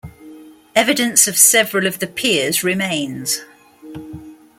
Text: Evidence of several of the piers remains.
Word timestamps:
Evidence 0.75 1.27
of 1.27 1.37
several 1.37 1.85
of 1.85 1.99
the 1.99 2.07
piers 2.07 2.63
remains. 2.63 3.41